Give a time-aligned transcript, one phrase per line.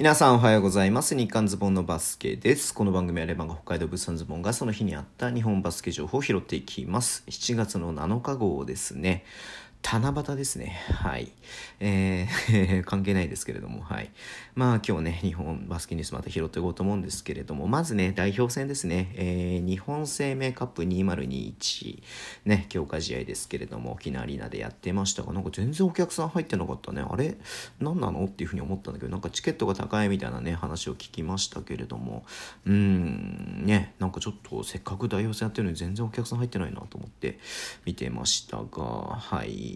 [0.00, 1.14] 皆さんおはようございます。
[1.14, 2.72] 日刊ズボンのバスケです。
[2.72, 7.22] この番組はレバンが北海道物産ズボンがその日にあった日本バスケ情報を拾っていきます。
[7.28, 9.26] 7月の7日号ですね。
[9.82, 10.78] 七夕ですね。
[10.92, 11.32] はい。
[11.80, 14.10] えー、 関係ないですけれども、はい。
[14.54, 19.12] まあ今日ね、日本バスケニュースまた拾っていこうと思うんですけれども、まずね、代表戦ですね。
[19.14, 22.02] えー、日本生命カップ2021、
[22.44, 27.02] ね、強化試合ですけれども、沖縄アリーナでやってましたが、なんか全然お客さん入ってなかったね。
[27.02, 27.36] あれ？
[27.80, 28.26] 何なの？
[28.26, 32.24] っていうふうに思ったんだけど、なんかチケットが高いみたいなね、話を聞きましたけれども、
[32.64, 37.40] うん、ね、なんかちょっとせっかく代表戦やってるのに全然お客さん入ってないなと思って
[37.84, 38.82] 見てましたが、
[39.18, 39.69] はい。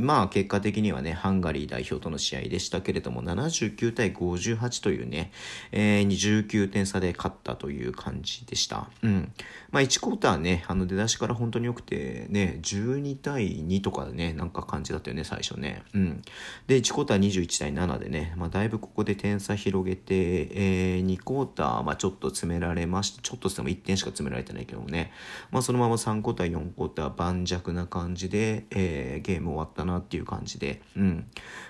[0.00, 5.32] まあ結果的にはね、ハンガリー代表との試合でしたけれども、79対58というね、
[5.72, 8.88] えー、29点差で勝ったという感じでした。
[9.02, 9.32] うん。
[9.70, 15.82] まあ1クォーターね、あの出だしから本当に良くて、ね、12対2とかね、なんか感じだったよね、最初ね。
[15.94, 16.22] うん。
[16.66, 23.22] で、1クォーター21対7でね、まあだいぶここで点差広げて、えー、2クォーター、まあちょっと詰められました。
[23.22, 25.12] ちょっとしても1点しか詰められてないけどもね、
[25.50, 31.26] まあそのまま3クォーター、4クォーター、盤石な感じで、えー、ゲームーム終わったなっていう感じで、うん。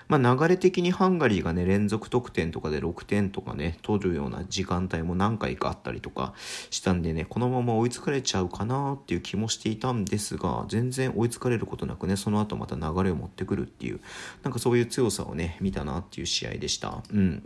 [0.07, 6.33] まあ流れ的にハンガリーがね、連続得点とかで6点とかね、取るような時間帯も何回かあったりとか
[6.69, 13.99] したんでね、このまま追いつかれちゃうかなっていう気もしていたんですが、全然追いつかれることなくね、その後また流れを持ってくるっていう、
[14.43, 17.01] なんかそういう強さをね、見たなっていう試合でした。
[17.11, 17.43] うん。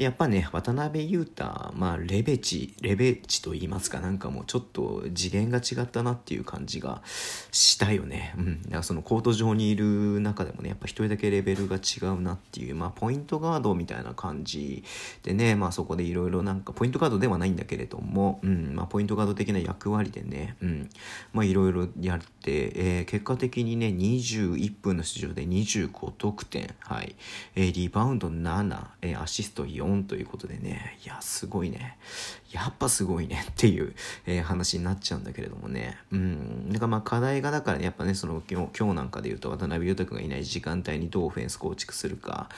[0.00, 7.02] でやっぱね、渡辺裕太、まあ、レベチ、レベチと言いますか、なんかもうちょっと次元が違ったなっていう感じが
[7.52, 8.32] したよね。
[8.38, 8.62] うん。
[8.62, 14.84] だからそのコート上にいる中でもね、やっぱ一人だけレベルが違うなっていう、まあ、ポイントガードみたいな感じ
[15.22, 20.88] でね、まあそこでいろいろなんか、ポイントガードではないんだけれども、うん、まあポイントガード的な役割でね、うん、
[21.34, 27.14] まあいろいろやって、えー、結果的にね、21分の出場で25得点、はい、
[27.54, 31.98] えー、リバウンド7、えー、アシスト4、4ということでね、いや、すごいね。
[32.52, 33.94] やっぱすごいねっていう、
[34.26, 35.98] えー、話になっちゃうんだけれどもね。
[36.10, 36.72] うん。
[36.72, 42.48] だからまあ課題がだからね、やっぱね、その今日今日なんかで言うと渡辺裕太君がいない時間帯にどうオフェンス構築するか。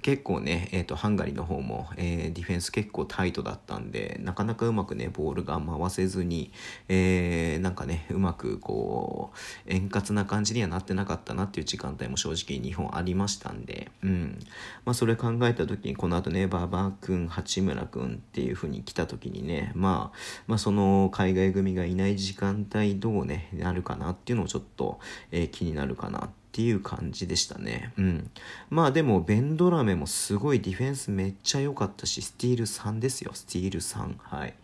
[0.00, 6.50] 結構ね、えっ、ー、と、ハンガリーの方も、えー、ディフェンス結構タイトだったんで、なかなかうまくね、ボールが回せずに、
[6.88, 14.38] えー、なんかね、うまくこう、円滑な感じにはなってなかったなっていう時間帯も正直日本ありましたんで、うん。
[14.84, 25.00] まあそれ考えた時に、この後ね、馬場君、八村君っていう風に来た時にね、まあ、まあ、その海外組がいない時間帯どうね、なるかなっていうのをちょっと、
[25.30, 27.94] えー、気になるかなってていう感じでしたね。
[27.96, 28.30] うん。
[28.68, 34.16] まあでも、ベンドラメもすごいディフェンスめっちゃ良かったし、スティール3ですよ、スティール3。
[34.18, 34.54] はい。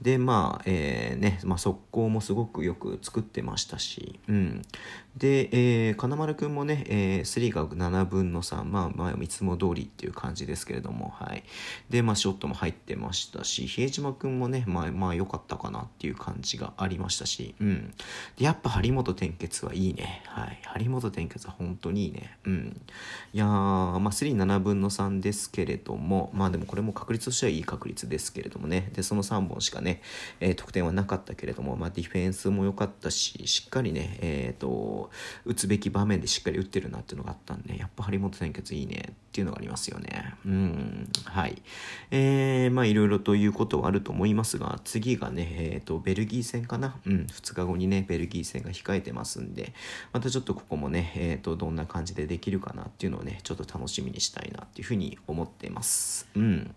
[0.00, 4.62] で、まあ、えー、ね、まあ、速攻もすごくよく作ってましたし、うん。
[5.16, 5.48] で、
[5.88, 11.44] えー、金丸くんもね、えー、3が7分の3、まあ、まあ、いつも通りっていう感じですけれども、はい。
[11.90, 17.94] で、まあ、ショットも入ってましたし、比江島くんもね、まあ、まあ、良かったかなっていう感じがありましたし、うん。
[18.36, 20.22] で、やっぱ張本転結はいいね。
[20.26, 20.60] はい。
[20.64, 22.38] 張本転結は本当にいいね。
[22.44, 22.80] うん。
[23.32, 28.90] いやー、まあ、37分の3ですけれども、まあでもこれも確率としてはいい確率ですけれどもね。
[28.94, 30.00] で、その3本しかね、
[30.40, 35.10] えー、得点はなかったけれども、まあディフェンスも良かったし、しっかりね、えっ、ー、と、
[35.44, 40.34] 打つべき場面でしっかり打ってるなっていうのがあったんで、やっぱ張本転結いいねっていうのがありますよね。
[40.46, 41.08] うん。
[41.24, 41.60] はい。
[42.12, 46.96] えー、まあいろいろということはあると思いますが、次がね、えっ、ー、と、ベルギー戦かな。
[47.04, 47.26] うん。
[47.26, 49.72] 2日後にね、ベルギー戦が控えてますんで、
[50.12, 56.28] またちょっとここもね、えっ、ー、と、どんな感じでできるかなっていうのをね、ちょっと楽しみにしたいなっていうふうに思っています。
[56.34, 56.74] うん。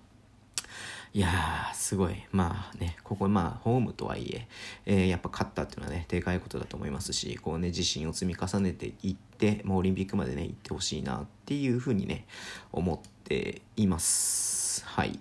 [1.14, 2.16] いやー、すごい。
[2.32, 4.48] まあね、ここ、まあ、ホームとはいえ
[4.86, 12.26] えー、やっぱ勝ったっていうのはね、でかいことだと思いますし、こうね、自信を積み重ねていって、まあ、オリンピックまでね、行ってほしいなっていうふうにね、
[12.72, 14.86] 思っています。
[14.86, 15.20] はい。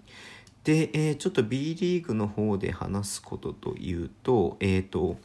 [0.65, 5.17] で、えー、ちょっと B リーグの方で話すことというと、えっ、ー、と、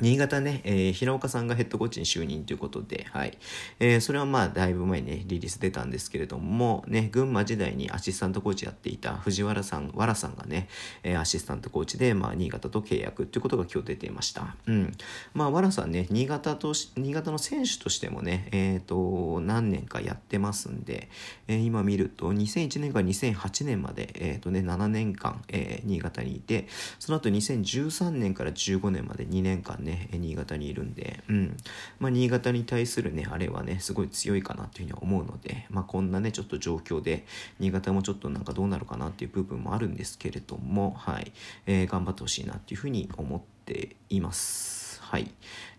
[0.00, 3.38] 新潟ね、えー、平岡さんがヘッドコーチに就任ということで、はい。
[3.80, 10.68] えー、それはまあ、だいぶ前にね、リリース出たんですけれども、ね、群馬時代にアシスタントコーチやっていた藤原さん、原さんがね、
[11.02, 14.56] えー、アシスタントコーチで、まあ、新潟と契約っていうことが今日出ていました。
[14.66, 14.92] うん。
[15.32, 21.08] まあ、原さんね、新潟とし新潟の選手としてもね、えっ、ー、と、何年かやってますんで、
[21.48, 26.66] えー、今見ると、2001年から2008年まで、えっ、ー、とね、7年間、えー、新潟にいて、
[26.98, 31.56] その後2013年から15年まで2年間ね、ね新潟にいるんで、うん。
[31.98, 37.24] まあ、新潟に対するね、あれはね、すごい強いかなっていうふうに思うので、まあ、こんなね、ちょっと状況で、
[37.58, 41.32] 新潟もちょっとなんかどうなるかなっていう部分もあるんですけれども、はい。
[41.66, 45.00] えー、頑張ってほしいなっていうふうに思っています。
[45.02, 45.30] はい。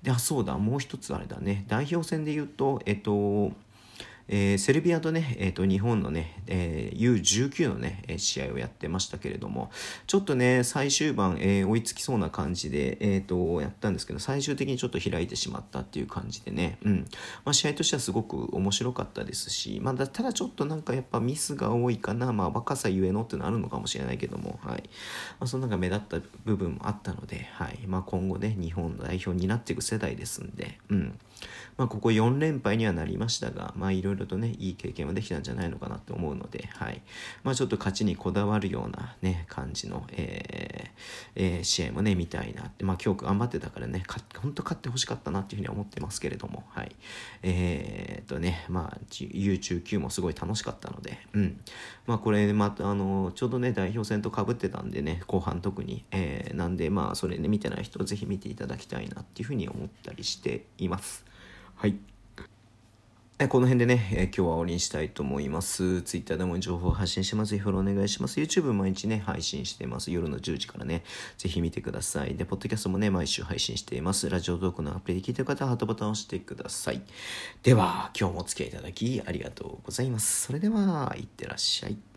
[0.01, 3.51] で、あ、そうだ、もう一つあれだね、代表戦で言うと、えっと、
[4.29, 9.71] えー、セルビアとね、えー、と日本のね、えー、U19 のね、試合をやってましたけれども、
[10.05, 17.07] ちょっとね、最終盤、えー、追いつきそうな感じで、えー、とやったんですけど、最終的にちょっと開いてしまったっていう感じでね、うん。
[17.45, 24.83] まあ、試合としてはすごく面白かったですし、まあ、ただちょっとなんかやっぱミスが多いかな、まあ、若さゆえのっていうのはあるのかもしれないけども、はい。
[25.39, 27.79] まあ、そのなんか目立った部分もあったので、はい。
[27.87, 31.19] まあ、今後ね、日本代表になっていく世代ですんで、うん。
[31.77, 37.01] まあ、ここ4連敗にはなりましたが、いろいろとね、いい経験はできたんじゃないのかなと思うので、はい。
[37.43, 44.03] まあ、ちょっと勝ちにこだわるようなね、感じの、えーえー、試合もね、見たいなって、まあ、今日頑張ってたからね、
[44.41, 46.95] 本当勝ってほしかったなっていうふうに思ってますけれども、はい。
[47.43, 51.59] えー、っとね、まあ、U19 もすごい楽しかったので、うん。
[52.05, 61.25] まあ、これ、また、あの、ちょうどね、代表戦とかぶってたんでね、後半特に、えー、なんで、まあ、それね、見てない人、ぜひ見ていただきたいなっていうふうに思ったりしています。
[61.75, 61.95] はい。
[63.45, 66.01] この辺でね、え今日は終わりにしたいと思います。
[66.01, 67.51] Twitter でも情報発信してます。
[67.51, 68.39] ぜひフォローお願いします。
[68.39, 70.09] YouTube 毎日ね、配信してます。
[70.09, 71.03] 夜の10時からね、
[71.37, 72.33] ぜひ見てください。
[72.33, 74.27] で、ポッドキャストもね、毎週配信しています。
[74.27, 77.03] ラジオトークのアプリで聞いてる方はハートボタンを押してください。
[77.61, 80.47] では、今日もお付き合いいただきありがとうございます。
[80.47, 82.16] それでは、いってらっしゃい。